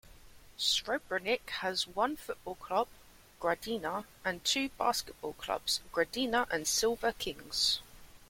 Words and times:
Srebrenik 0.57 1.47
has 1.59 1.85
one 1.85 2.15
football 2.15 2.55
club, 2.55 2.87
Gradina, 3.39 4.05
and 4.25 4.43
two 4.43 4.69
basketball 4.69 5.33
clubs, 5.33 5.79
Gradina 5.93 6.47
and 6.49 6.67
Silver 6.67 7.11
Kings. 7.11 7.81